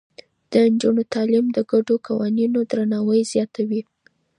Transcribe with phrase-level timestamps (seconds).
[0.51, 3.81] د نجونو تعليم د ګډو قوانينو درناوی زياتوي.